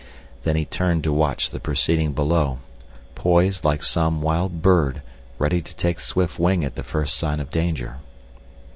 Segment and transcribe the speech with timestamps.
[0.45, 2.57] Then he turned to watch the proceeding below,
[3.13, 5.03] poised like some wild bird
[5.37, 7.99] ready to take swift wing at the first sign of danger.